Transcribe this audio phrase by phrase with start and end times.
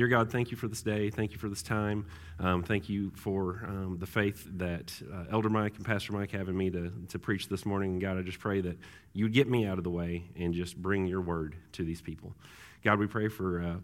[0.00, 1.10] Dear God, thank you for this day.
[1.10, 2.06] Thank you for this time.
[2.38, 6.48] Um, thank you for um, the faith that uh, Elder Mike and Pastor Mike have
[6.48, 7.92] in me to, to preach this morning.
[7.92, 8.78] And God, I just pray that
[9.12, 12.32] you get me out of the way and just bring your word to these people.
[12.82, 13.74] God, we pray for uh,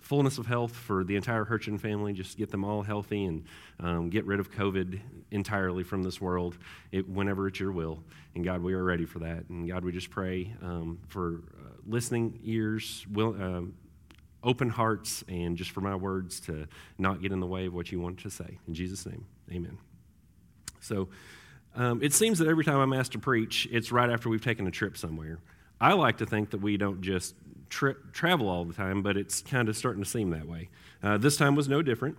[0.00, 2.12] fullness of health for the entire Hurchin family.
[2.12, 3.44] Just get them all healthy and
[3.80, 5.00] um, get rid of COVID
[5.32, 6.56] entirely from this world
[6.92, 8.04] it, whenever it's your will.
[8.36, 9.48] And God, we are ready for that.
[9.48, 13.74] And God, we just pray um, for uh, listening ears, will, um,
[14.44, 16.66] open hearts and just for my words to
[16.98, 18.58] not get in the way of what you want to say.
[18.68, 19.78] In Jesus' name, amen.
[20.80, 21.08] So
[21.74, 24.66] um, it seems that every time I'm asked to preach, it's right after we've taken
[24.66, 25.38] a trip somewhere.
[25.80, 27.34] I like to think that we don't just
[27.68, 30.68] tri- travel all the time, but it's kind of starting to seem that way.
[31.02, 32.16] Uh, this time was no different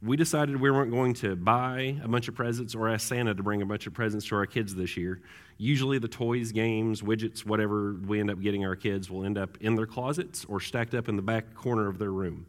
[0.00, 3.42] we decided we weren't going to buy a bunch of presents or ask Santa to
[3.42, 5.20] bring a bunch of presents to our kids this year.
[5.56, 9.58] Usually, the toys, games, widgets, whatever we end up getting our kids will end up
[9.60, 12.46] in their closets or stacked up in the back corner of their room.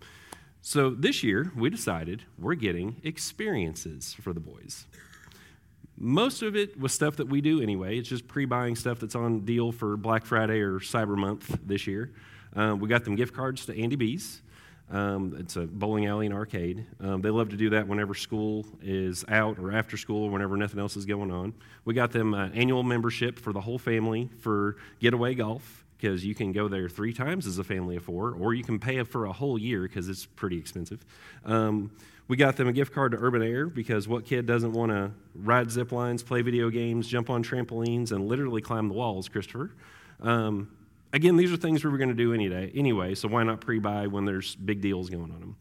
[0.62, 4.86] So, this year, we decided we're getting experiences for the boys.
[5.98, 7.98] Most of it was stuff that we do anyway.
[7.98, 11.88] It's just pre buying stuff that's on deal for Black Friday or Cyber Month this
[11.88, 12.14] year.
[12.56, 14.42] Um, we got them gift cards to Andy B's.
[14.92, 16.86] Um, it's a bowling alley and arcade.
[17.00, 20.58] Um, they love to do that whenever school is out or after school, or whenever
[20.58, 21.54] nothing else is going on.
[21.86, 26.34] We got them an annual membership for the whole family for getaway golf because you
[26.34, 29.26] can go there three times as a family of four, or you can pay for
[29.26, 31.06] a whole year because it's pretty expensive.
[31.46, 31.92] Um,
[32.30, 35.12] we got them a gift card to Urban Air because what kid doesn't want to
[35.36, 39.72] ride zip lines, play video games, jump on trampolines, and literally climb the walls, Christopher?
[40.22, 40.70] Um,
[41.12, 43.62] Again, these are things we were going to do any day anyway, so why not
[43.62, 45.56] pre buy when there's big deals going on them?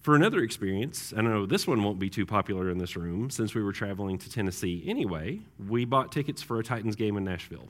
[0.00, 3.54] For another experience, I know this one won't be too popular in this room since
[3.54, 7.68] we were traveling to Tennessee anyway, we bought tickets for a Titans game in Nashville.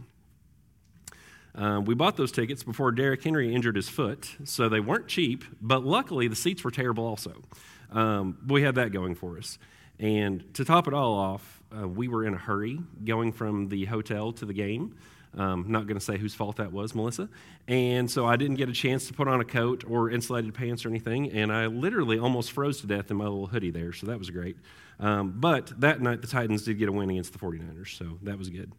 [1.54, 5.44] Uh, we bought those tickets before Derrick Henry injured his foot, so they weren't cheap,
[5.60, 7.42] but luckily the seats were terrible also.
[7.90, 9.58] Um, we had that going for us.
[9.98, 13.84] And to top it all off, uh, we were in a hurry going from the
[13.84, 14.96] hotel to the game.
[15.36, 17.28] Um, not going to say whose fault that was, Melissa.
[17.66, 20.84] And so I didn't get a chance to put on a coat or insulated pants
[20.84, 24.06] or anything, and I literally almost froze to death in my little hoodie there, so
[24.08, 24.56] that was great.
[25.00, 28.38] Um, but that night, the Titans did get a win against the 49ers, so that
[28.38, 28.72] was good.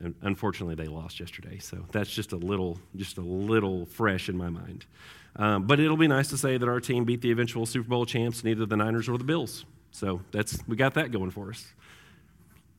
[0.00, 4.36] And unfortunately, they lost yesterday, so that's just a little, just a little fresh in
[4.36, 4.86] my mind.
[5.34, 8.06] Um, but it'll be nice to say that our team beat the eventual Super Bowl
[8.06, 9.64] champs, neither the Niners or the Bills.
[9.90, 11.66] So that's we got that going for us.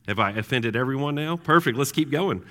[0.08, 1.36] Have I offended everyone now?
[1.36, 1.76] Perfect.
[1.76, 2.42] Let's keep going.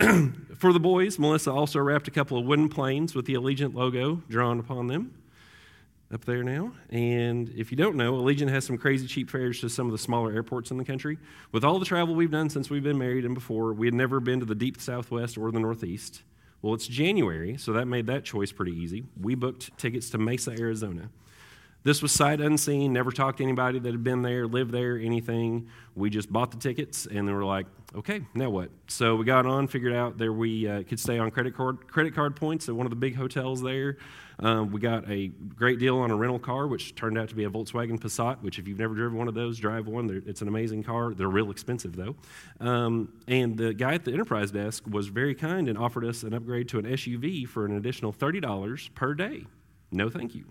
[0.56, 4.22] For the boys, Melissa also wrapped a couple of wooden planes with the Allegiant logo
[4.28, 5.14] drawn upon them
[6.12, 6.72] up there now.
[6.88, 9.98] And if you don't know, Allegiant has some crazy cheap fares to some of the
[9.98, 11.18] smaller airports in the country.
[11.52, 14.20] With all the travel we've done since we've been married and before, we had never
[14.20, 16.22] been to the deep southwest or the northeast.
[16.62, 19.04] Well, it's January, so that made that choice pretty easy.
[19.20, 21.10] We booked tickets to Mesa, Arizona.
[21.82, 25.68] This was sight unseen, never talked to anybody that had been there, lived there, anything.
[25.94, 28.70] We just bought the tickets and then we're like, okay, now what?
[28.88, 32.14] So we got on, figured out there we uh, could stay on credit card, credit
[32.14, 33.96] card points at one of the big hotels there.
[34.40, 37.44] Um, we got a great deal on a rental car, which turned out to be
[37.44, 40.06] a Volkswagen Passat, which if you've never driven one of those, drive one.
[40.06, 41.14] They're, it's an amazing car.
[41.14, 42.16] They're real expensive, though.
[42.58, 46.32] Um, and the guy at the enterprise desk was very kind and offered us an
[46.32, 49.44] upgrade to an SUV for an additional $30 per day.
[49.92, 50.44] No, thank you.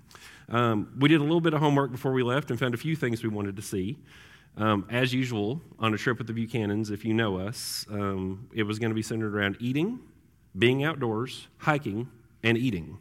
[0.49, 2.95] Um, we did a little bit of homework before we left and found a few
[2.95, 3.97] things we wanted to see.
[4.57, 8.63] Um, as usual, on a trip with the Buchanans, if you know us, um, it
[8.63, 9.99] was going to be centered around eating,
[10.57, 12.09] being outdoors, hiking,
[12.43, 12.97] and eating.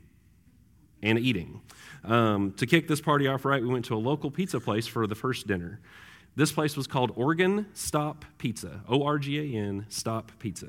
[1.02, 1.62] And eating.
[2.04, 5.06] Um, to kick this party off right, we went to a local pizza place for
[5.06, 5.80] the first dinner.
[6.36, 10.68] This place was called Organ Stop Pizza, O R G A N Stop Pizza.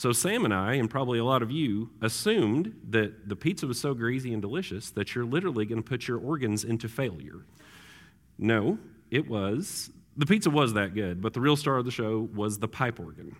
[0.00, 3.78] So Sam and I, and probably a lot of you, assumed that the pizza was
[3.78, 7.44] so greasy and delicious that you're literally going to put your organs into failure.
[8.38, 8.78] No,
[9.10, 9.90] it was.
[10.16, 12.98] The pizza was that good, but the real star of the show was the pipe
[12.98, 13.36] organ.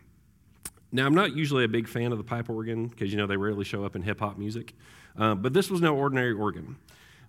[0.93, 3.39] Now, I'm not usually a big fan of the pipe organ because, you know, they
[3.39, 4.75] rarely show up in hip hop music,
[5.17, 6.77] uh, but this was no ordinary organ.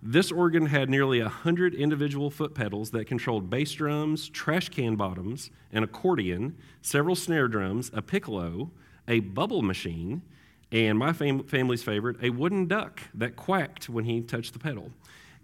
[0.02, 5.48] This organ had nearly 100 individual foot pedals that controlled bass drums, trash can bottoms,
[5.72, 8.70] an accordion, several snare drums, a piccolo,
[9.08, 10.22] a bubble machine,
[10.70, 14.90] and my fam- family's favorite, a wooden duck that quacked when he touched the pedal.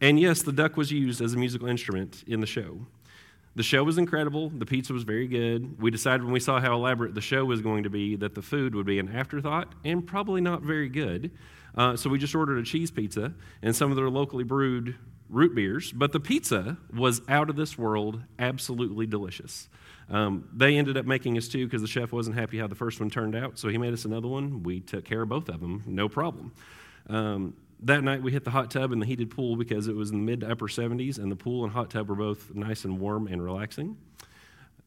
[0.01, 2.79] And yes, the duck was used as a musical instrument in the show.
[3.57, 4.51] The show was incredible.
[4.51, 5.83] The pizza was very good.
[5.83, 8.43] We decided when we saw how elaborate the show was going to be that the
[8.43, 11.33] food would be an afterthought and probably not very good.
[11.77, 14.95] Uh, so we just ordered a cheese pizza and some of their locally brewed
[15.29, 15.91] root beers.
[15.91, 19.69] But the pizza was out of this world, absolutely delicious.
[20.11, 22.99] Um, they ended up making us two because the chef wasn't happy how the first
[22.99, 24.63] one turned out, so he made us another one.
[24.63, 26.53] We took care of both of them, no problem.
[27.09, 30.11] Um, that night we hit the hot tub and the heated pool because it was
[30.11, 32.85] in the mid to upper 70s, and the pool and hot tub were both nice
[32.85, 33.97] and warm and relaxing.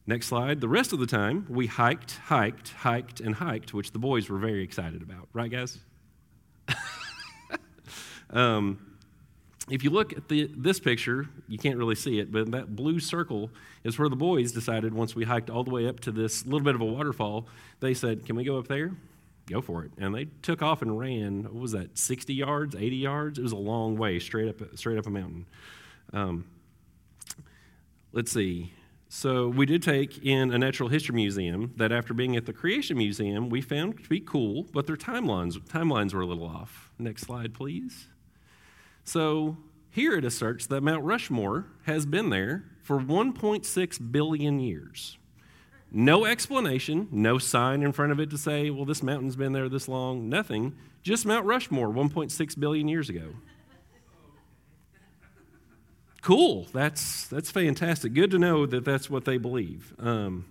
[0.08, 0.60] Next slide.
[0.60, 4.40] The rest of the time, we hiked, hiked, hiked, and hiked, which the boys were
[4.40, 5.30] very excited about.
[5.32, 5.78] Right, guys?
[8.32, 8.91] um,
[9.72, 13.00] if you look at the, this picture, you can't really see it, but that blue
[13.00, 13.50] circle
[13.86, 16.60] is where the boys decided once we hiked all the way up to this little
[16.60, 17.48] bit of a waterfall,
[17.80, 18.92] they said, Can we go up there?
[19.48, 19.92] Go for it.
[19.98, 23.40] And they took off and ran, what was that, 60 yards, 80 yards?
[23.40, 25.46] It was a long way straight up, straight up a mountain.
[26.12, 26.46] Um,
[28.12, 28.74] let's see.
[29.08, 32.98] So we did take in a natural history museum that after being at the Creation
[32.98, 36.92] Museum, we found to be cool, but their timelines, timelines were a little off.
[37.00, 38.08] Next slide, please.
[39.04, 39.58] So
[39.90, 45.18] here it asserts that Mount Rushmore has been there for 1.6 billion years.
[45.92, 49.68] No explanation, no sign in front of it to say, well, this mountain's been there
[49.68, 50.74] this long, nothing.
[51.04, 53.34] Just Mount Rushmore 1.6 billion years ago.
[56.22, 56.68] Cool.
[56.72, 58.14] That's, that's fantastic.
[58.14, 59.94] Good to know that that's what they believe.
[60.00, 60.46] Um,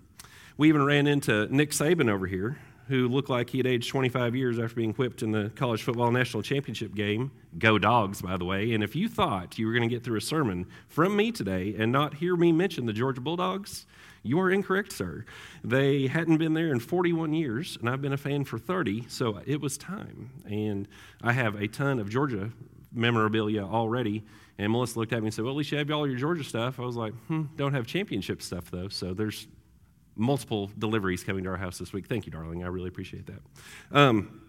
[0.57, 2.59] we even ran into Nick Saban over here,
[2.91, 6.11] who looked like he had aged 25 years after being whipped in the college football
[6.11, 7.31] national championship game.
[7.57, 8.73] Go dogs, by the way.
[8.73, 11.73] And if you thought you were going to get through a sermon from me today
[11.77, 13.85] and not hear me mention the Georgia Bulldogs,
[14.23, 15.23] you are incorrect, sir.
[15.63, 19.39] They hadn't been there in 41 years, and I've been a fan for 30, so
[19.45, 20.29] it was time.
[20.45, 20.85] And
[21.23, 22.51] I have a ton of Georgia
[22.91, 24.25] memorabilia already.
[24.57, 26.43] And Melissa looked at me and said, Well, at least you have all your Georgia
[26.43, 26.77] stuff.
[26.77, 28.89] I was like, Hmm, don't have championship stuff, though.
[28.89, 29.47] So there's
[30.21, 32.07] multiple deliveries coming to our house this week.
[32.07, 32.63] Thank you, darling.
[32.63, 33.41] I really appreciate that.
[33.91, 34.41] Um,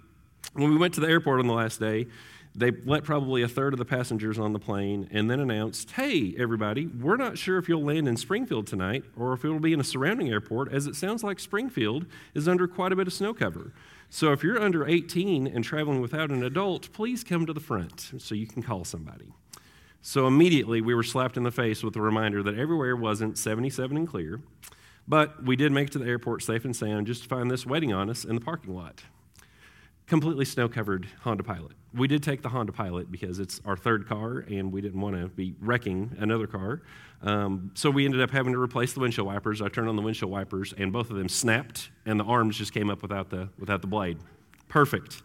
[0.54, 2.06] when we went to the airport on the last day,
[2.54, 6.34] they let probably a third of the passengers on the plane and then announced, Hey,
[6.38, 9.80] everybody, we're not sure if you'll land in Springfield tonight or if it'll be in
[9.80, 12.04] a surrounding airport, as it sounds like Springfield
[12.34, 13.72] is under quite a bit of snow cover.
[14.10, 18.12] So if you're under 18 and traveling without an adult, please come to the front
[18.18, 19.32] so you can call somebody.
[20.02, 23.96] So immediately we were slapped in the face with the reminder that everywhere wasn't 77
[23.96, 24.40] and clear.
[25.08, 27.66] But we did make it to the airport safe and sound just to find this
[27.66, 29.02] waiting on us in the parking lot.
[30.06, 31.72] Completely snow covered Honda Pilot.
[31.94, 35.16] We did take the Honda Pilot because it's our third car and we didn't want
[35.16, 36.82] to be wrecking another car.
[37.22, 39.62] Um, so we ended up having to replace the windshield wipers.
[39.62, 42.72] I turned on the windshield wipers and both of them snapped and the arms just
[42.72, 44.18] came up without the, without the blade.
[44.68, 45.22] Perfect.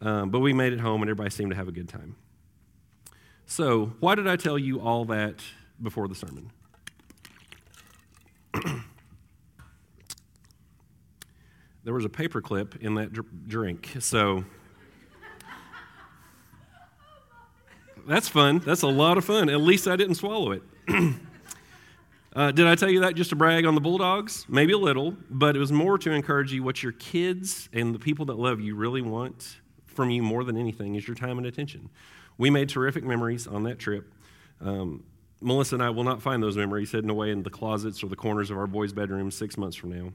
[0.00, 2.16] Um, but we made it home and everybody seemed to have a good time.
[3.46, 5.42] So, why did I tell you all that
[5.82, 6.50] before the sermon?
[11.84, 13.96] there was a paperclip in that dr- drink.
[14.00, 14.44] So
[18.06, 18.60] that's fun.
[18.60, 19.48] That's a lot of fun.
[19.48, 20.62] At least I didn't swallow it.
[22.34, 24.46] uh, did I tell you that just to brag on the Bulldogs?
[24.48, 27.98] Maybe a little, but it was more to encourage you what your kids and the
[27.98, 29.56] people that love you really want
[29.86, 31.90] from you more than anything is your time and attention.
[32.38, 34.12] We made terrific memories on that trip.
[34.60, 35.04] Um,
[35.40, 38.16] Melissa and I will not find those memories hidden away in the closets or the
[38.16, 40.12] corners of our boys' bedrooms six months from now.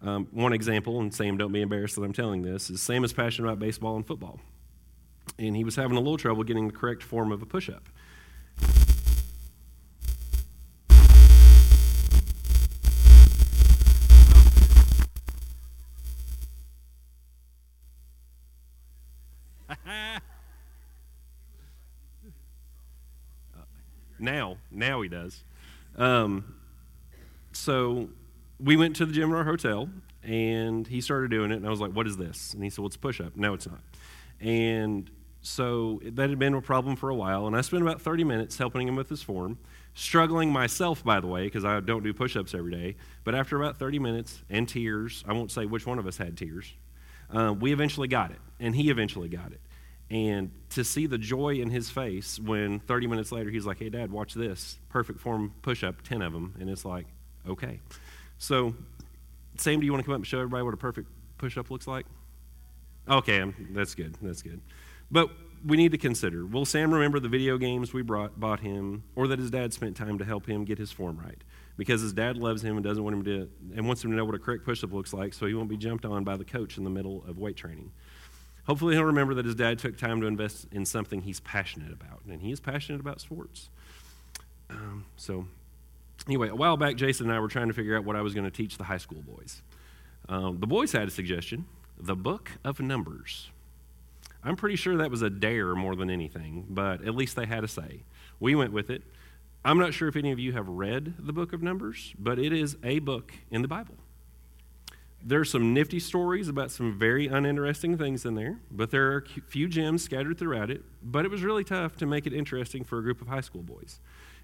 [0.00, 3.12] Um, one example, and Sam, don't be embarrassed that I'm telling this, is Sam is
[3.12, 4.38] passionate about baseball and football.
[5.38, 7.88] And he was having a little trouble getting the correct form of a push up.
[24.18, 25.42] now, now he does.
[25.96, 26.54] Um,
[27.52, 28.08] so
[28.60, 29.88] we went to the gym in our hotel
[30.22, 32.54] and he started doing it and i was like what is this?
[32.54, 33.36] And he said well it's push-up.
[33.36, 33.80] No it's not.
[34.40, 35.10] And
[35.40, 38.58] so that had been a problem for a while and i spent about 30 minutes
[38.58, 39.56] helping him with his form
[39.94, 43.78] struggling myself by the way because i don't do push-ups every day but after about
[43.78, 46.74] 30 minutes and tears i won't say which one of us had tears
[47.30, 49.60] uh, we eventually got it and he eventually got it.
[50.10, 53.90] And to see the joy in his face when 30 minutes later he's like hey
[53.90, 54.78] dad watch this.
[54.88, 57.06] Perfect form push-up 10 of them and it's like
[57.46, 57.80] okay
[58.38, 58.74] so,
[59.56, 61.70] Sam, do you want to come up and show everybody what a perfect push up
[61.70, 62.06] looks like?
[63.08, 64.16] Okay, that's good.
[64.22, 64.60] That's good.
[65.10, 65.30] But
[65.64, 69.28] we need to consider will Sam remember the video games we brought, bought him, or
[69.28, 71.42] that his dad spent time to help him get his form right?
[71.76, 74.24] Because his dad loves him and doesn't want him to, and wants him to know
[74.24, 76.44] what a correct push up looks like so he won't be jumped on by the
[76.44, 77.92] coach in the middle of weight training.
[78.66, 82.20] Hopefully, he'll remember that his dad took time to invest in something he's passionate about,
[82.28, 83.70] and he is passionate about sports.
[84.68, 85.46] Um, so,
[86.28, 88.34] anyway, a while back, Jason and I were trying to figure out what I was
[88.34, 89.62] going to teach the high school boys.
[90.28, 91.66] Um, the boys had a suggestion
[92.00, 93.50] the book of Numbers.
[94.44, 97.64] I'm pretty sure that was a dare more than anything, but at least they had
[97.64, 98.04] a say.
[98.38, 99.02] We went with it.
[99.64, 102.52] I'm not sure if any of you have read the book of Numbers, but it
[102.52, 103.96] is a book in the Bible.
[105.20, 109.24] There are some nifty stories about some very uninteresting things in there, but there are
[109.36, 110.84] a few gems scattered throughout it.
[111.02, 113.62] But it was really tough to make it interesting for a group of high school
[113.62, 113.98] boys.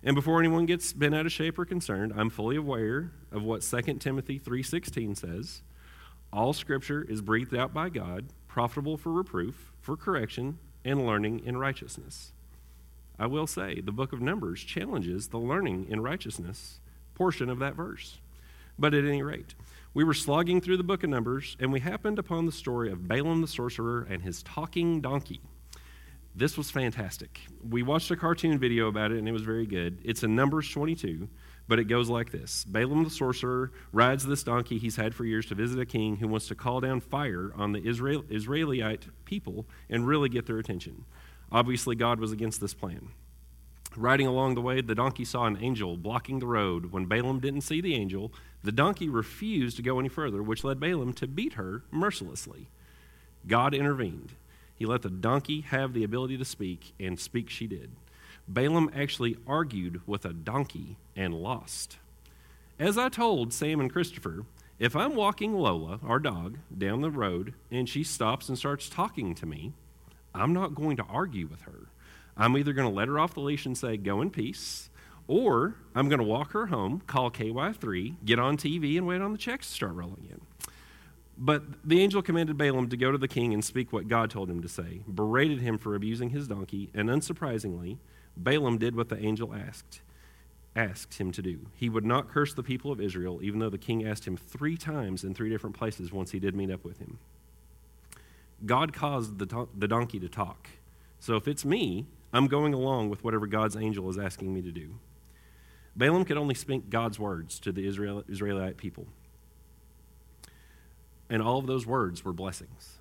[0.06, 3.62] And before anyone gets bent out of shape or concerned, I'm fully aware of what
[3.62, 5.62] 2 Timothy 3:16 says.
[6.30, 11.56] All scripture is breathed out by God, profitable for reproof, for correction, and learning in
[11.56, 12.32] righteousness.
[13.18, 16.80] I will say, the book of Numbers challenges the learning in righteousness
[17.14, 18.20] portion of that verse.
[18.78, 19.54] But at any rate,
[19.94, 23.08] we were slogging through the book of Numbers, and we happened upon the story of
[23.08, 25.40] Balaam the sorcerer and his talking donkey.
[26.36, 27.38] This was fantastic.
[27.68, 30.00] We watched a cartoon video about it, and it was very good.
[30.02, 31.28] It's in Numbers 22,
[31.68, 35.46] but it goes like this Balaam the sorcerer rides this donkey he's had for years
[35.46, 39.66] to visit a king who wants to call down fire on the Israel, Israelite people
[39.88, 41.04] and really get their attention.
[41.52, 43.10] Obviously, God was against this plan.
[43.96, 46.86] Riding along the way, the donkey saw an angel blocking the road.
[46.86, 48.32] When Balaam didn't see the angel,
[48.64, 52.70] the donkey refused to go any further, which led Balaam to beat her mercilessly.
[53.46, 54.32] God intervened.
[54.76, 57.90] He let the donkey have the ability to speak, and speak she did.
[58.48, 61.98] Balaam actually argued with a donkey and lost.
[62.78, 64.44] As I told Sam and Christopher,
[64.78, 69.34] if I'm walking Lola, our dog, down the road and she stops and starts talking
[69.36, 69.72] to me,
[70.34, 71.86] I'm not going to argue with her.
[72.36, 74.90] I'm either going to let her off the leash and say, Go in peace,
[75.28, 79.30] or I'm going to walk her home, call KY3, get on TV, and wait on
[79.30, 80.40] the checks to start rolling in.
[81.36, 84.48] But the angel commanded Balaam to go to the king and speak what God told
[84.48, 87.98] him to say, berated him for abusing his donkey, and unsurprisingly,
[88.36, 90.00] Balaam did what the angel asked
[90.76, 91.60] asked him to do.
[91.76, 94.76] He would not curse the people of Israel, even though the king asked him three
[94.76, 97.18] times in three different places once he did meet up with him.
[98.66, 100.68] God caused the, the donkey to talk.
[101.20, 104.72] So if it's me, I'm going along with whatever God's angel is asking me to
[104.72, 104.96] do.
[105.96, 109.06] Balaam could only speak God's words to the Israel, Israelite people.
[111.34, 113.00] And all of those words were blessings.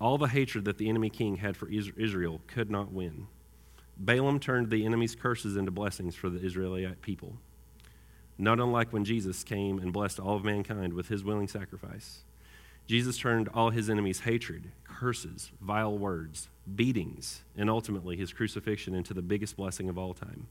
[0.00, 3.26] All the hatred that the enemy king had for Israel could not win.
[3.96, 7.38] Balaam turned the enemy's curses into blessings for the Israelite people.
[8.38, 12.22] Not unlike when Jesus came and blessed all of mankind with his willing sacrifice.
[12.86, 19.12] Jesus turned all his enemies' hatred, curses, vile words, beatings, and ultimately his crucifixion into
[19.12, 20.46] the biggest blessing of all time.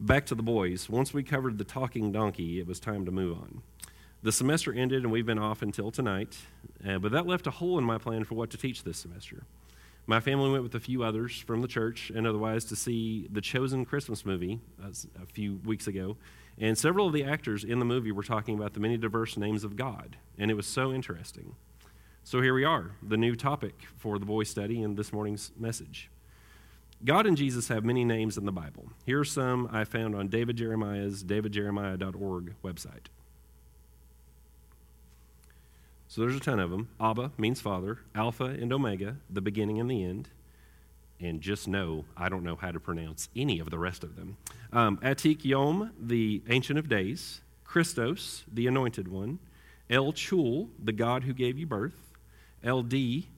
[0.00, 0.90] Back to the boys.
[0.90, 3.62] Once we covered the talking donkey, it was time to move on.
[4.22, 6.36] The semester ended and we've been off until tonight,
[6.86, 9.44] uh, but that left a hole in my plan for what to teach this semester.
[10.08, 13.40] My family went with a few others from the church and otherwise to see the
[13.40, 14.88] Chosen Christmas movie uh,
[15.22, 16.16] a few weeks ago.
[16.58, 19.64] And several of the actors in the movie were talking about the many diverse names
[19.64, 21.54] of God, and it was so interesting.
[22.24, 26.10] So here we are, the new topic for the boys' study in this morning's message.
[27.04, 28.90] God and Jesus have many names in the Bible.
[29.04, 33.08] Here are some I found on David Jeremiah's davidjeremiah.org website.
[36.16, 36.88] So there's a ton of them.
[36.98, 40.30] Abba means Father, Alpha and Omega, the beginning and the end.
[41.20, 44.38] And just know, I don't know how to pronounce any of the rest of them.
[44.72, 47.42] Um, Atik Yom, the Ancient of Days.
[47.64, 49.40] Christos, the Anointed One.
[49.90, 52.14] El Chul, the God who gave you birth.
[52.64, 53.28] El Di,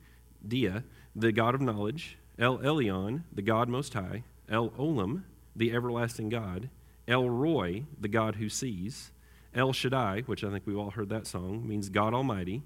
[0.46, 0.84] Dia,
[1.16, 2.16] the God of knowledge.
[2.38, 4.22] El Elyon, the God Most High.
[4.48, 5.24] El Olam,
[5.56, 6.70] the everlasting God.
[7.08, 9.10] El Roi, the God who sees.
[9.58, 12.62] El Shaddai, which I think we've all heard that song, means God Almighty.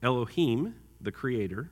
[0.00, 1.70] Elohim, the Creator.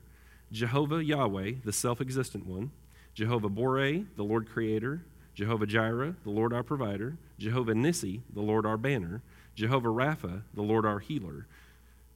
[0.51, 2.71] Jehovah Yahweh, the self existent one.
[3.13, 5.05] Jehovah Boreh, the Lord Creator.
[5.33, 7.17] Jehovah Jireh, the Lord our provider.
[7.39, 9.21] Jehovah Nissi, the Lord our banner.
[9.55, 11.47] Jehovah Rapha, the Lord our healer.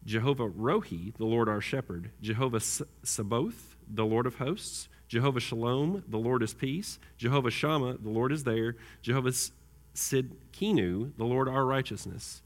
[0.06, 2.12] Jehovah Rohi, the Lord our shepherd.
[2.22, 4.90] Jehovah Sabaoth, the Lord of hosts.
[5.08, 7.00] Jehovah Shalom, the Lord is peace.
[7.18, 8.76] Jehovah Shammah, the Lord is there.
[9.02, 9.34] Jehovah
[9.96, 12.42] Sidkenu, the Lord our righteousness.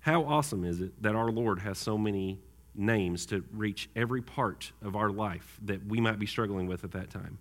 [0.00, 2.38] How awesome is it that our Lord has so many
[2.74, 6.92] names to reach every part of our life that we might be struggling with at
[6.92, 7.38] that time?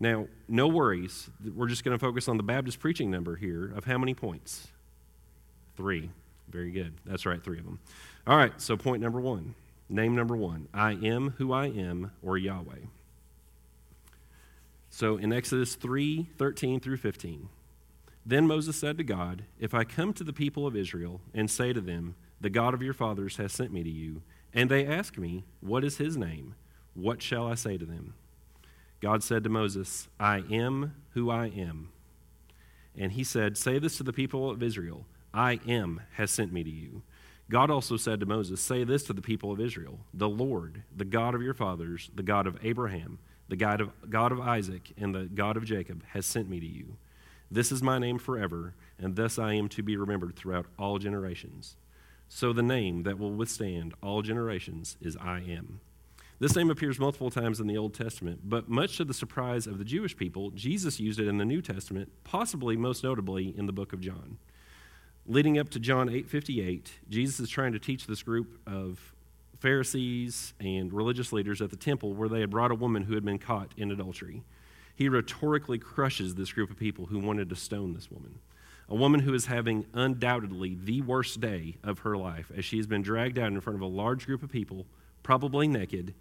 [0.00, 1.28] Now, no worries.
[1.54, 4.68] We're just going to focus on the Baptist preaching number here of how many points?
[5.76, 6.10] Three.
[6.48, 6.94] Very good.
[7.04, 7.78] That's right, three of them.
[8.26, 9.54] All right, so point number one.
[9.88, 12.86] Name number one I am who I am, or Yahweh.
[14.88, 17.48] So in Exodus 3 13 through 15,
[18.24, 21.72] then Moses said to God, If I come to the people of Israel and say
[21.72, 24.22] to them, The God of your fathers has sent me to you,
[24.52, 26.54] and they ask me, What is his name?
[26.94, 28.14] What shall I say to them?
[29.00, 31.88] God said to Moses, I am who I am.
[32.96, 36.62] And he said, Say this to the people of Israel I am has sent me
[36.64, 37.02] to you.
[37.48, 41.04] God also said to Moses, Say this to the people of Israel The Lord, the
[41.04, 45.14] God of your fathers, the God of Abraham, the God of, God of Isaac, and
[45.14, 46.96] the God of Jacob, has sent me to you.
[47.50, 51.76] This is my name forever, and thus I am to be remembered throughout all generations.
[52.28, 55.80] So the name that will withstand all generations is I am.
[56.38, 59.78] This name appears multiple times in the Old Testament, but much to the surprise of
[59.78, 63.72] the Jewish people, Jesus used it in the New Testament, possibly most notably in the
[63.72, 64.38] book of John.
[65.26, 69.14] Leading up to John 8:58, Jesus is trying to teach this group of
[69.58, 73.24] Pharisees and religious leaders at the temple where they had brought a woman who had
[73.24, 74.44] been caught in adultery.
[75.00, 78.38] He rhetorically crushes this group of people who wanted to stone this woman.
[78.86, 82.86] A woman who is having undoubtedly the worst day of her life as she has
[82.86, 84.84] been dragged out in front of a large group of people,
[85.22, 86.12] probably naked,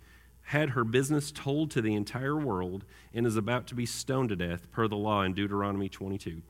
[0.43, 4.37] had her business told to the entire world and is about to be stoned to
[4.37, 6.41] death per the law in Deuteronomy 22.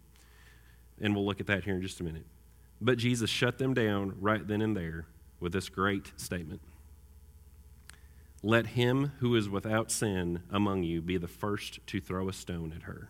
[1.02, 2.28] And we'll look at that here in just a minute.
[2.80, 5.08] But Jesus shut them down right then and there
[5.40, 6.62] with this great statement
[8.42, 12.74] Let him who is without sin among you be the first to throw a stone
[12.76, 13.10] at her.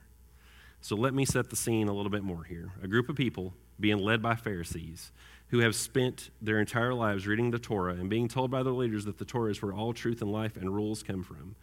[0.82, 2.72] So let me set the scene a little bit more here.
[2.82, 5.12] A group of people being led by Pharisees
[5.50, 9.06] who have spent their entire lives reading the Torah and being told by their leaders
[9.06, 11.56] that the Torah is where all truth and life and rules come from.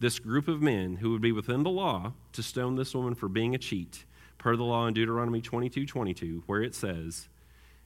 [0.00, 3.28] This group of men who would be within the law to stone this woman for
[3.28, 4.04] being a cheat,
[4.38, 7.28] per the law in Deuteronomy 22 22, where it says,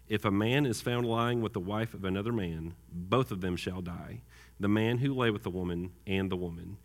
[0.08, 3.56] If a man is found lying with the wife of another man, both of them
[3.56, 4.20] shall die,
[4.58, 6.78] the man who lay with the woman and the woman.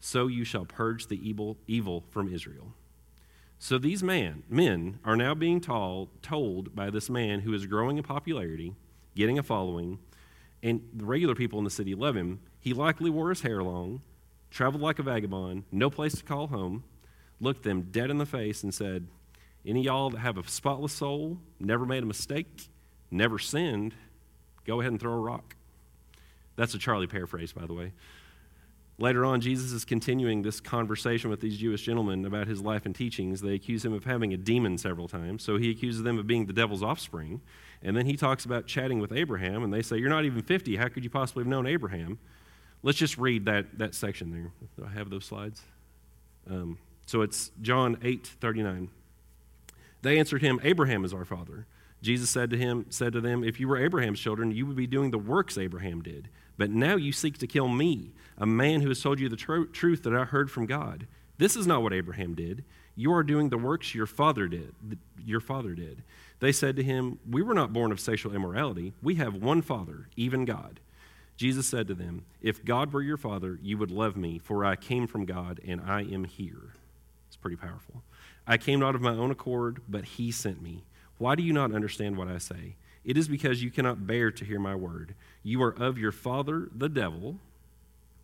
[0.00, 2.72] So you shall purge the evil, evil from Israel.
[3.58, 7.98] So these man, men are now being told, told by this man who is growing
[7.98, 8.74] in popularity,
[9.16, 9.98] getting a following,
[10.62, 12.40] and the regular people in the city love him.
[12.60, 14.02] He likely wore his hair long,
[14.50, 16.84] traveled like a vagabond, no place to call home,
[17.40, 19.08] looked them dead in the face and said,
[19.66, 22.68] Any y'all that have a spotless soul, never made a mistake,
[23.10, 23.94] never sinned,
[24.64, 25.56] go ahead and throw a rock.
[26.58, 27.92] That's a Charlie paraphrase, by the way.
[28.98, 32.92] Later on, Jesus is continuing this conversation with these Jewish gentlemen about his life and
[32.92, 33.40] teachings.
[33.40, 36.46] They accuse him of having a demon several times, so he accuses them of being
[36.46, 37.40] the devil's offspring.
[37.80, 40.74] And then he talks about chatting with Abraham, and they say, You're not even 50.
[40.74, 42.18] How could you possibly have known Abraham?
[42.82, 44.50] Let's just read that, that section there.
[44.76, 45.62] Do I have those slides?
[46.50, 48.90] Um, so it's John 8 39.
[50.02, 51.66] They answered him, Abraham is our father.
[52.00, 54.86] Jesus said to him, said to them, If you were Abraham's children, you would be
[54.86, 56.28] doing the works Abraham did.
[56.56, 59.64] But now you seek to kill me, a man who has told you the tr-
[59.64, 61.06] truth that I heard from God.
[61.38, 62.64] This is not what Abraham did.
[62.96, 64.74] You are doing the works your father did.
[65.24, 66.02] Your father did.
[66.40, 68.92] They said to him, We were not born of sexual immorality.
[69.02, 70.80] We have one father, even God.
[71.36, 74.74] Jesus said to them, If God were your father, you would love me, for I
[74.74, 76.74] came from God and I am here.
[77.28, 78.02] It's pretty powerful.
[78.46, 80.82] I came not of my own accord, but he sent me.
[81.18, 82.76] Why do you not understand what I say?
[83.04, 85.14] It is because you cannot bear to hear my word.
[85.42, 87.38] You are of your father, the devil.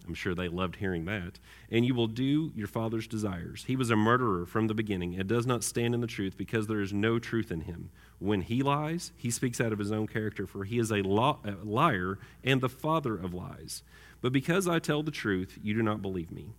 [0.07, 1.39] I'm sure they loved hearing that.
[1.71, 3.65] And you will do your father's desires.
[3.67, 6.67] He was a murderer from the beginning and does not stand in the truth because
[6.67, 7.91] there is no truth in him.
[8.19, 11.57] When he lies, he speaks out of his own character, for he is a, a
[11.65, 13.83] liar and the father of lies.
[14.21, 16.51] But because I tell the truth, you do not believe me.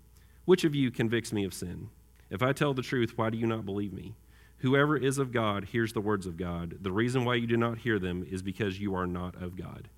[0.46, 1.90] Which of you convicts me of sin?
[2.30, 4.16] If I tell the truth, why do you not believe me?
[4.60, 6.78] Whoever is of God hears the words of God.
[6.82, 9.90] The reason why you do not hear them is because you are not of God.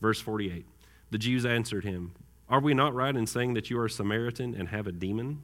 [0.00, 0.66] Verse 48
[1.10, 2.12] The Jews answered him,
[2.48, 5.42] Are we not right in saying that you are a Samaritan and have a demon?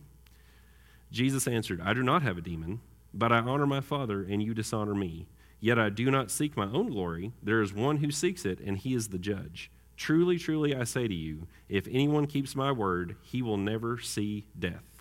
[1.11, 2.81] Jesus answered, I do not have a demon,
[3.15, 5.27] but I honor my Father, and you dishonor me.
[5.61, 7.33] Yet I do not seek my own glory.
[7.43, 9.71] There is one who seeks it, and he is the judge.
[9.97, 14.47] Truly, truly, I say to you, if anyone keeps my word, he will never see
[14.59, 14.96] death.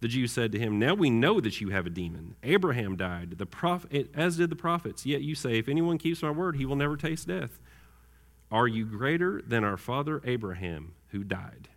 [0.00, 2.34] The Jews said to him, Now we know that you have a demon.
[2.42, 5.04] Abraham died, the prophet, as did the prophets.
[5.04, 7.58] Yet you say, If anyone keeps my word, he will never taste death.
[8.50, 11.68] Are you greater than our father Abraham, who died,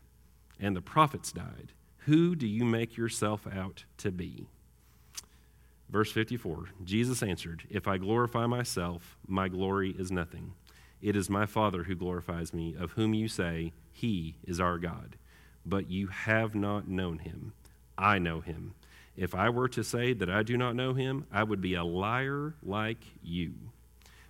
[0.59, 1.73] and the prophets died?
[2.05, 4.47] Who do you make yourself out to be?
[5.89, 10.53] Verse 54 Jesus answered, If I glorify myself, my glory is nothing.
[11.01, 15.17] It is my Father who glorifies me, of whom you say, He is our God.
[15.65, 17.53] But you have not known him.
[17.97, 18.73] I know him.
[19.15, 21.83] If I were to say that I do not know him, I would be a
[21.83, 23.53] liar like you.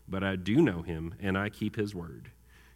[0.08, 2.32] But I do know him, and I keep his word.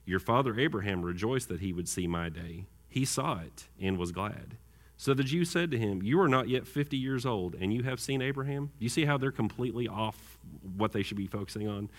[0.05, 2.65] Your father Abraham rejoiced that he would see my day.
[2.87, 4.55] He saw it and was glad.
[4.95, 7.83] So the Jews said to him, You are not yet 50 years old, and you
[7.83, 8.71] have seen Abraham?
[8.79, 10.39] You see how they're completely off
[10.77, 11.89] what they should be focusing on?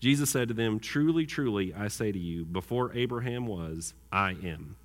[0.00, 4.76] Jesus said to them, Truly, truly, I say to you, before Abraham was, I am.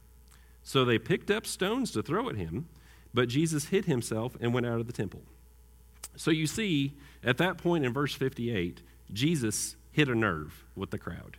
[0.63, 2.67] So they picked up stones to throw at him.
[3.13, 5.21] But Jesus hid himself and went out of the temple.
[6.15, 6.93] So you see,
[7.23, 11.37] at that point in verse 58, Jesus hit a nerve with the crowd.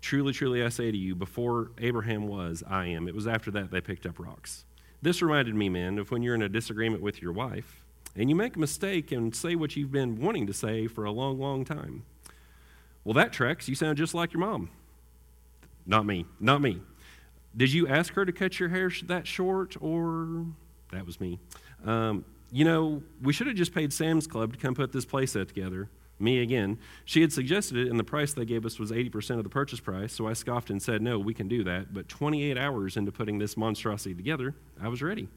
[0.00, 3.06] Truly, truly, I say to you, before Abraham was, I am.
[3.08, 4.64] It was after that they picked up rocks.
[5.02, 7.82] This reminded me, men, of when you're in a disagreement with your wife
[8.16, 11.10] and you make a mistake and say what you've been wanting to say for a
[11.10, 12.04] long, long time.
[13.04, 13.68] Well, that tracks.
[13.68, 14.70] You sound just like your mom.
[15.86, 16.26] Not me.
[16.38, 16.80] Not me.
[17.56, 20.46] Did you ask her to cut your hair that short, or
[20.92, 21.38] that was me?
[21.84, 25.48] Um, you know, we should have just paid Sam's Club to come put this playset
[25.48, 25.88] together.
[26.18, 26.78] Me again.
[27.06, 29.80] She had suggested it, and the price they gave us was 80% of the purchase
[29.80, 31.94] price, so I scoffed and said, No, we can do that.
[31.94, 35.28] But 28 hours into putting this monstrosity together, I was ready.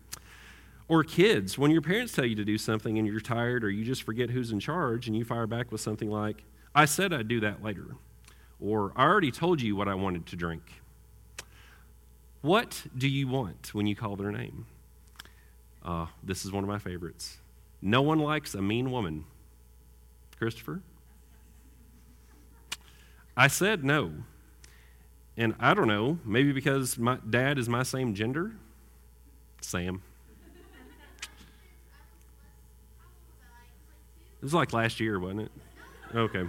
[0.90, 3.86] Or kids, when your parents tell you to do something and you're tired or you
[3.86, 6.44] just forget who's in charge and you fire back with something like,
[6.76, 7.96] I said I'd do that later.
[8.60, 10.64] Or I already told you what I wanted to drink.
[12.44, 14.66] What do you want when you call their name?
[15.82, 17.38] Uh, this is one of my favorites.
[17.82, 19.24] No one likes a mean woman.
[20.38, 20.82] Christopher?
[23.38, 24.12] I said no.
[25.38, 28.52] And I don't know, maybe because my dad is my same gender?
[29.62, 30.02] Sam.
[34.42, 35.52] It was like last year, wasn't it?
[36.14, 36.44] Okay.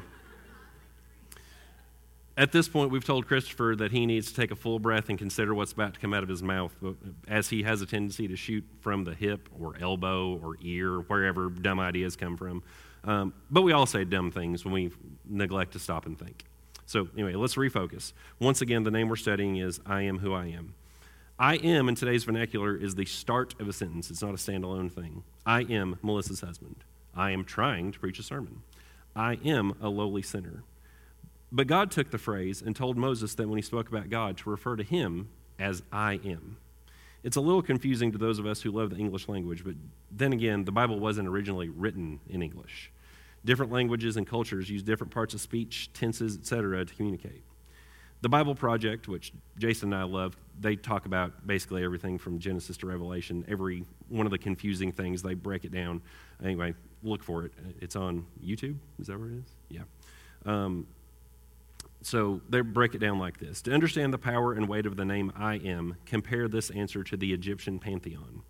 [2.37, 5.17] At this point, we've told Christopher that he needs to take a full breath and
[5.17, 6.75] consider what's about to come out of his mouth,
[7.29, 11.49] as he has a tendency to shoot from the hip or elbow or ear, wherever
[11.49, 12.63] dumb ideas come from.
[13.05, 14.91] Um, but we all say dumb things when we
[15.25, 16.45] neglect to stop and think.
[16.87, 18.13] So, anyway, let's refocus.
[18.41, 20.75] Once again, the name we're studying is I Am Who I Am.
[21.39, 24.91] I am in today's vernacular is the start of a sentence, it's not a standalone
[24.91, 25.23] thing.
[25.47, 26.85] I am Melissa's husband.
[27.15, 28.63] I am trying to preach a sermon.
[29.15, 30.65] I am a lowly sinner.
[31.55, 34.51] But God took the phrase and told Moses that when he spoke about God to
[34.51, 36.57] refer to him as I am.
[37.23, 39.77] It's a little confusing to those of us who love the English language, but
[40.11, 42.91] then again, the Bible wasn't originally written in English.
[43.45, 47.45] Different languages and cultures use different parts of speech, tenses, etc., to communicate.
[48.21, 52.77] The Bible Project, which Jason and I love, they talk about basically everything from Genesis
[52.79, 53.45] to Revelation.
[53.47, 56.03] Every one of the confusing things, they break it down.
[56.43, 57.53] Anyway, look for it.
[57.81, 58.77] It's on YouTube.
[58.99, 59.55] Is that where it is?
[59.69, 59.83] Yeah.
[60.47, 60.87] Um,
[62.05, 65.05] so they break it down like this To understand the power and weight of the
[65.05, 68.43] name I am, compare this answer to the Egyptian pantheon.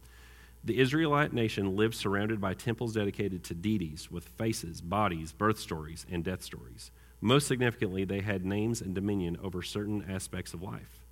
[0.64, 6.07] The Israelite nation lived surrounded by temples dedicated to deities with faces, bodies, birth stories,
[6.11, 6.90] and death stories.
[7.21, 11.05] Most significantly, they had names and dominion over certain aspects of life.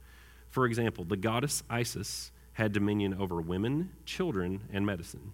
[0.49, 5.33] For example, the goddess Isis had dominion over women, children, and medicine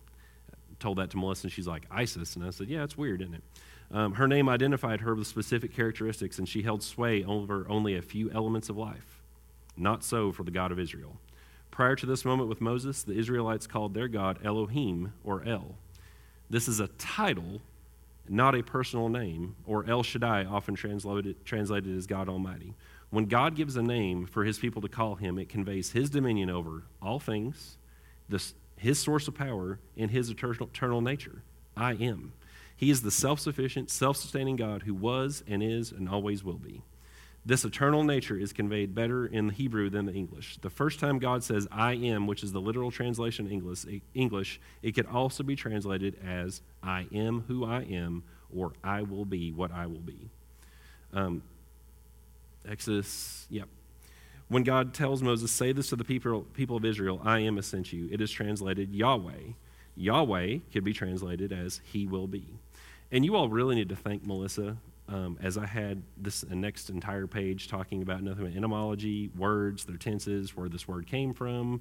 [0.53, 2.37] I told that to Melissa, and she's like, ISIS.
[2.37, 3.43] And I said, Yeah, it's weird, isn't it?
[3.91, 8.03] Um, her name identified her with specific characteristics, and she held sway over only a
[8.03, 9.23] few elements of life.
[9.77, 11.17] Not so for the God of Israel.
[11.71, 15.77] Prior to this moment with Moses, the Israelites called their God Elohim or El.
[16.51, 17.61] This is a title,
[18.29, 22.75] not a personal name, or El Shaddai, often translated, translated as God Almighty.
[23.11, 26.51] When God gives a name for his people to call him, it conveys his dominion
[26.51, 27.79] over all things,
[28.29, 31.43] this, his source of power, and his eternal, eternal nature.
[31.77, 32.33] I am.
[32.79, 36.59] He is the self sufficient, self sustaining God who was and is and always will
[36.59, 36.83] be.
[37.45, 40.59] This eternal nature is conveyed better in the Hebrew than the English.
[40.61, 44.93] The first time God says I am, which is the literal translation English, English, it
[44.93, 48.23] could also be translated as I am who I am
[48.55, 50.31] or I will be what I will be.
[51.13, 51.43] Um,
[52.69, 53.67] Exodus, yep.
[54.47, 57.67] When God tells Moses, Say this to the people, people of Israel, I am has
[57.67, 59.55] sent you, it is translated Yahweh.
[59.97, 62.47] Yahweh could be translated as He will be.
[63.11, 64.77] And you all really need to thank Melissa
[65.09, 69.97] um, as I had this next entire page talking about nothing but etymology, words, their
[69.97, 71.81] tenses, where this word came from,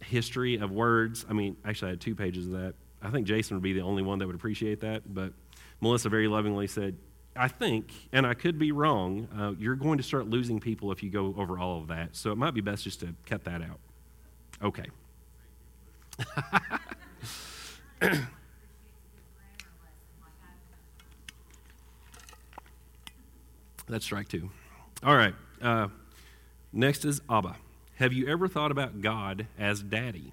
[0.00, 1.26] history of words.
[1.28, 2.74] I mean, actually, I had two pages of that.
[3.02, 5.32] I think Jason would be the only one that would appreciate that, but
[5.80, 6.96] Melissa very lovingly said,
[7.36, 11.02] I think, and I could be wrong, uh, you're going to start losing people if
[11.02, 12.16] you go over all of that.
[12.16, 13.78] So it might be best just to cut that out.
[14.62, 14.86] Okay.
[23.88, 24.50] That's strike two.
[25.02, 25.34] All right.
[25.62, 25.88] Uh,
[26.72, 27.56] next is Abba.
[27.96, 30.32] Have you ever thought about God as daddy?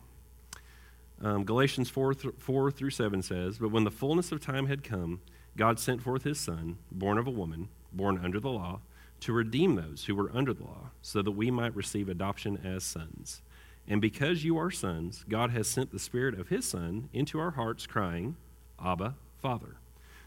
[1.21, 4.83] Um, Galatians 4, th- 4 through 7 says, But when the fullness of time had
[4.83, 5.21] come,
[5.55, 8.81] God sent forth his Son, born of a woman, born under the law,
[9.21, 12.83] to redeem those who were under the law, so that we might receive adoption as
[12.83, 13.41] sons.
[13.87, 17.51] And because you are sons, God has sent the Spirit of his Son into our
[17.51, 18.35] hearts, crying,
[18.83, 19.77] Abba, Father.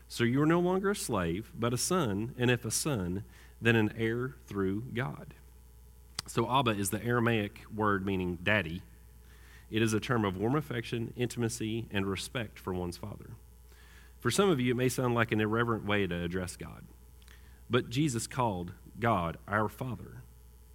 [0.08, 3.24] So you are no longer a slave, but a son, and if a son,
[3.60, 5.34] then an heir through God.
[6.26, 8.82] So Abba is the Aramaic word meaning daddy.
[9.70, 13.30] It is a term of warm affection, intimacy, and respect for one's father.
[14.18, 16.84] For some of you, it may sound like an irreverent way to address God.
[17.70, 20.22] But Jesus called God our Father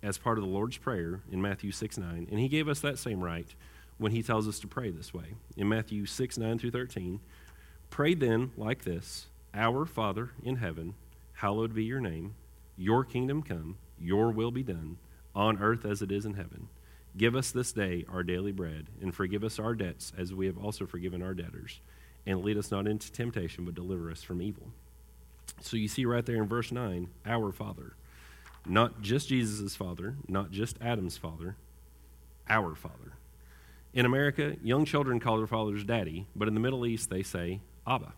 [0.02, 3.00] as part of the Lord's Prayer in Matthew 6 9, and he gave us that
[3.00, 3.54] same right
[3.98, 5.36] when he tells us to pray this way.
[5.58, 7.19] In Matthew 6 9 through 13,
[7.93, 10.95] pray then like this Our Father in heaven,
[11.34, 12.34] hallowed be your name.
[12.75, 14.97] Your kingdom come, your will be done,
[15.36, 16.69] on earth as it is in heaven.
[17.15, 20.58] Give us this day our daily bread, and forgive us our debts as we have
[20.58, 21.82] also forgiven our debtors.
[22.25, 24.71] And lead us not into temptation, but deliver us from evil.
[25.62, 27.93] So you see right there in verse 9, our Father.
[28.65, 31.58] Not just Jesus' father, not just Adam's father,
[32.49, 33.13] our Father.
[33.93, 37.60] In America, young children call their fathers daddy, but in the Middle East, they say
[37.88, 38.13] Abba.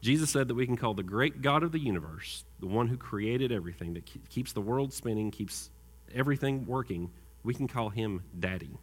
[0.00, 2.96] Jesus said that we can call the great God of the universe, the one who
[2.96, 5.70] created everything, that keeps the world spinning, keeps
[6.12, 7.10] everything working,
[7.44, 8.76] we can call him Daddy.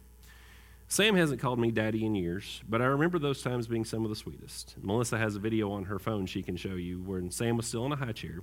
[0.88, 4.10] Sam hasn't called me Daddy in years, but I remember those times being some of
[4.10, 4.74] the sweetest.
[4.80, 7.86] Melissa has a video on her phone she can show you when Sam was still
[7.86, 8.40] in a high chair,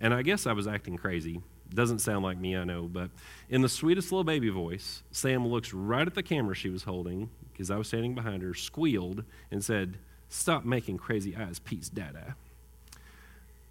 [0.00, 1.42] and I guess I was acting crazy.
[1.74, 3.10] Doesn't sound like me, I know, but
[3.50, 7.28] in the sweetest little baby voice, Sam looks right at the camera she was holding,
[7.52, 9.98] because I was standing behind her, squealed, and said,
[10.32, 12.36] Stop making crazy eyes, Pete's Dada.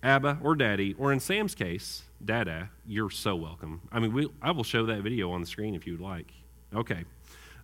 [0.04, 3.82] Abba or Daddy, or in Sam's case, Dada, you're so welcome.
[3.92, 6.32] I mean, we, I will show that video on the screen if you would like.
[6.72, 7.04] Okay.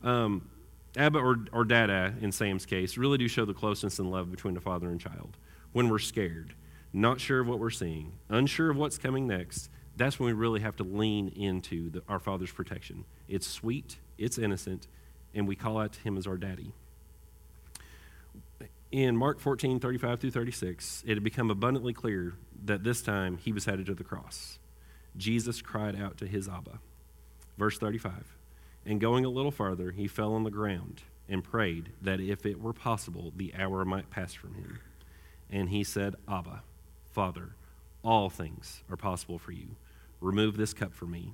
[0.03, 0.49] Um,
[0.97, 4.57] Abba or, or Dada, in Sam's case, really do show the closeness and love between
[4.57, 5.38] a father and child.
[5.73, 6.55] When we're scared,
[6.91, 10.62] not sure of what we're seeing, unsure of what's coming next, that's when we really
[10.62, 13.05] have to lean into the, our Father's protection.
[13.27, 14.88] It's sweet, it's innocent,
[15.36, 16.73] and we call out to Him as our daddy
[18.91, 23.52] in Mark 14, 35 through 36, it had become abundantly clear that this time he
[23.52, 24.60] was headed to the cross.
[25.15, 26.80] Jesus cried out to his Abba.
[27.58, 28.36] Verse 35
[28.86, 32.62] And going a little farther, he fell on the ground and prayed that if it
[32.62, 34.80] were possible, the hour might pass from him.
[35.50, 36.63] And he said, Abba,
[37.12, 37.56] Father,
[38.04, 39.76] all things are possible for you.
[40.21, 41.34] Remove this cup from me.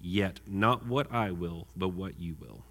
[0.00, 2.64] Yet not what I will, but what you will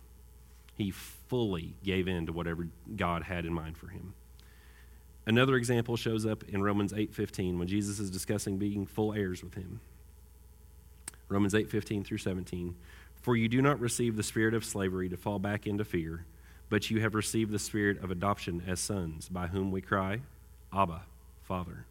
[0.79, 4.13] he fully gave in to whatever God had in mind for him.
[5.27, 9.55] Another example shows up in Romans 8:15 when Jesus is discussing being full heirs with
[9.55, 9.81] him.
[11.27, 12.77] Romans 8:15 through 17.
[13.21, 16.25] For you do not receive the spirit of slavery to fall back into fear,
[16.69, 20.21] but you have received the spirit of adoption as sons, by whom we cry,
[20.71, 21.03] Abba,
[21.43, 21.85] Father.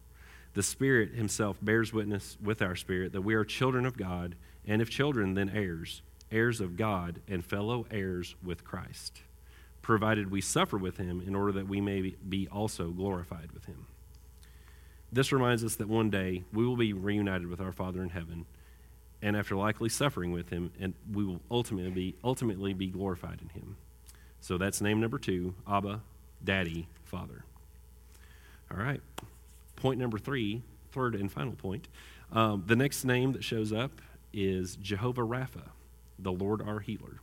[0.55, 4.81] The Spirit himself bears witness with our spirit that we are children of God, and
[4.81, 9.21] if children, then heirs heirs of God and fellow heirs with Christ,
[9.81, 13.87] provided we suffer with him in order that we may be also glorified with him.
[15.11, 18.45] This reminds us that one day we will be reunited with our Father in heaven,
[19.21, 23.49] and after likely suffering with him, and we will ultimately be, ultimately be glorified in
[23.49, 23.75] him.
[24.39, 26.01] So that's name number two Abba,
[26.43, 27.43] Daddy, Father.
[28.71, 29.01] All right.
[29.75, 30.61] Point number three,
[30.91, 31.87] third and final point.
[32.31, 35.69] Um, the next name that shows up is Jehovah Rapha
[36.21, 37.19] the Lord our healer.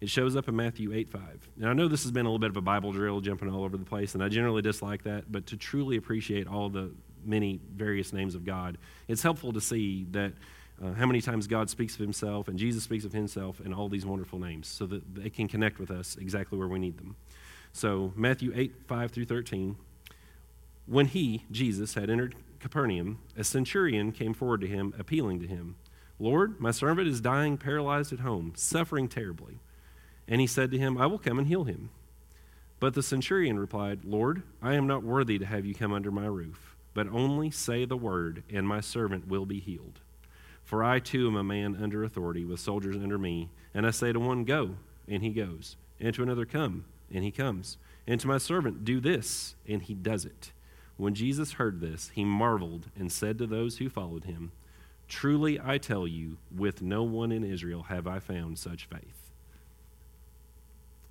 [0.00, 1.50] It shows up in Matthew 8 5.
[1.56, 3.64] Now, I know this has been a little bit of a Bible drill jumping all
[3.64, 6.90] over the place, and I generally dislike that, but to truly appreciate all the
[7.24, 10.32] many various names of God, it's helpful to see that
[10.82, 13.90] uh, how many times God speaks of himself and Jesus speaks of himself and all
[13.90, 17.16] these wonderful names so that they can connect with us exactly where we need them.
[17.72, 19.76] So, Matthew 8 5 through 13.
[20.86, 25.76] When he, Jesus, had entered Capernaum, a centurion came forward to him, appealing to him.
[26.20, 29.58] Lord, my servant is dying paralyzed at home, suffering terribly.
[30.28, 31.88] And he said to him, I will come and heal him.
[32.78, 36.26] But the centurion replied, Lord, I am not worthy to have you come under my
[36.26, 40.00] roof, but only say the word, and my servant will be healed.
[40.62, 43.48] For I too am a man under authority, with soldiers under me.
[43.72, 44.76] And I say to one, Go,
[45.08, 49.00] and he goes, and to another, Come, and he comes, and to my servant, Do
[49.00, 50.52] this, and he does it.
[50.98, 54.52] When Jesus heard this, he marveled and said to those who followed him,
[55.10, 59.32] Truly I tell you, with no one in Israel have I found such faith.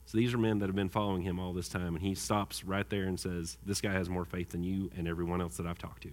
[0.06, 2.64] So these are men that have been following him all this time, and he stops
[2.64, 5.68] right there and says, This guy has more faith than you and everyone else that
[5.68, 6.12] I've talked to.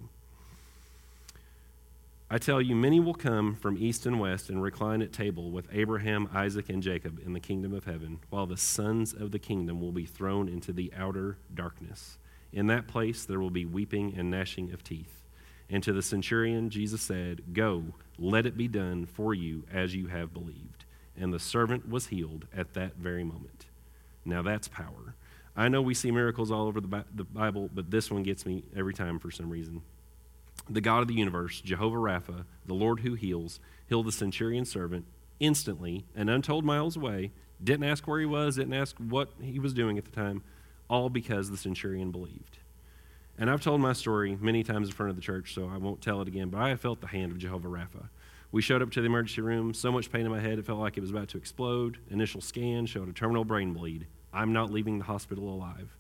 [2.29, 5.69] I tell you, many will come from east and west and recline at table with
[5.73, 9.81] Abraham, Isaac, and Jacob in the kingdom of heaven, while the sons of the kingdom
[9.81, 12.19] will be thrown into the outer darkness.
[12.53, 15.23] In that place there will be weeping and gnashing of teeth.
[15.69, 17.85] And to the centurion, Jesus said, Go,
[18.19, 20.85] let it be done for you as you have believed.
[21.17, 23.67] And the servant was healed at that very moment.
[24.25, 25.15] Now that's power.
[25.57, 28.93] I know we see miracles all over the Bible, but this one gets me every
[28.93, 29.81] time for some reason.
[30.69, 35.07] The God of the universe, Jehovah Rapha, the Lord who heals, healed the centurion's servant
[35.41, 37.31] instantly and untold miles away,
[37.63, 40.43] didn't ask where he was, didn't ask what he was doing at the time,
[40.91, 42.59] all because the centurion believed.
[43.39, 46.01] And I've told my story many times in front of the church, so I won't
[46.01, 48.09] tell it again, but I felt the hand of Jehovah Rapha.
[48.51, 50.79] We showed up to the emergency room, so much pain in my head, it felt
[50.79, 51.99] like it was about to explode.
[52.11, 54.07] Initial scan showed a terminal brain bleed.
[54.33, 55.95] I'm not leaving the hospital alive.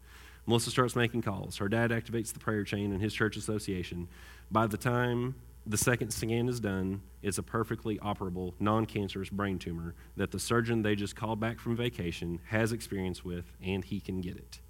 [0.46, 1.58] Melissa starts making calls.
[1.58, 4.08] Her dad activates the prayer chain in his church association.
[4.50, 5.34] By the time
[5.66, 10.38] the second scan is done, it's a perfectly operable, non cancerous brain tumor that the
[10.38, 14.60] surgeon they just called back from vacation has experience with, and he can get it.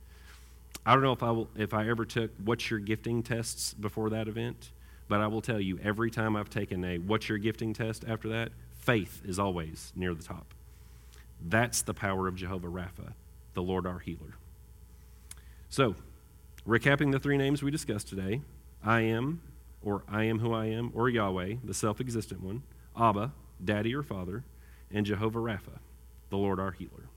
[0.86, 4.08] I don't know if I, will, if I ever took what's your gifting tests before
[4.10, 4.70] that event,
[5.08, 8.28] but I will tell you every time I've taken a what's your gifting test after
[8.28, 10.54] that, faith is always near the top.
[11.44, 13.14] That's the power of Jehovah Rapha,
[13.54, 14.36] the Lord our healer.
[15.68, 15.96] So,
[16.66, 18.42] recapping the three names we discussed today
[18.84, 19.42] I am,
[19.82, 22.62] or I am who I am, or Yahweh, the self existent one,
[22.96, 24.44] Abba, daddy or father,
[24.92, 25.80] and Jehovah Rapha,
[26.30, 27.08] the Lord our healer.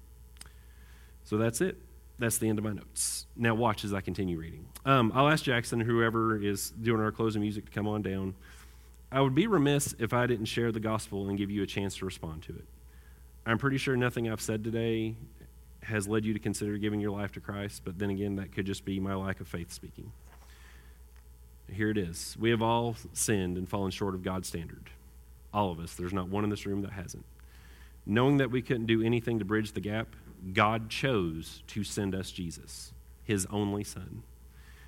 [1.23, 1.77] So that's it.
[2.19, 3.25] That's the end of my notes.
[3.35, 4.65] Now, watch as I continue reading.
[4.85, 8.35] Um, I'll ask Jackson, whoever is doing our closing music, to come on down.
[9.11, 11.95] I would be remiss if I didn't share the gospel and give you a chance
[11.97, 12.65] to respond to it.
[13.45, 15.15] I'm pretty sure nothing I've said today
[15.81, 18.65] has led you to consider giving your life to Christ, but then again, that could
[18.65, 20.11] just be my lack of faith speaking.
[21.71, 22.35] Here it is.
[22.39, 24.89] We have all sinned and fallen short of God's standard.
[25.53, 25.95] All of us.
[25.95, 27.25] There's not one in this room that hasn't.
[28.05, 30.15] Knowing that we couldn't do anything to bridge the gap,
[30.53, 34.23] God chose to send us Jesus, his only Son.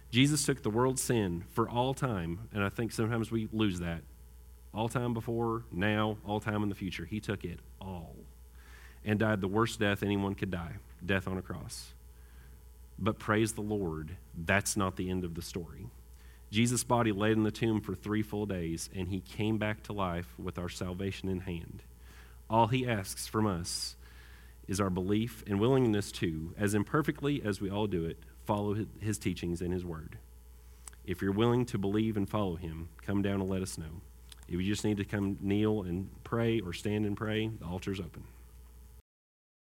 [0.10, 4.02] Jesus took the world's sin for all time, and I think sometimes we lose that.
[4.74, 7.06] All time before, now, all time in the future.
[7.06, 8.16] He took it all
[9.04, 11.94] and died the worst death anyone could die death on a cross.
[13.00, 15.88] But praise the Lord, that's not the end of the story.
[16.52, 19.94] Jesus' body laid in the tomb for three full days, and he came back to
[19.94, 21.84] life with our salvation in hand.
[22.50, 23.96] All he asks from us
[24.72, 29.18] is our belief and willingness to, as imperfectly as we all do it, follow his
[29.18, 30.18] teachings and his word.
[31.04, 34.00] If you're willing to believe and follow him, come down and let us know.
[34.48, 38.00] If you just need to come kneel and pray or stand and pray, the altar's
[38.00, 38.24] open.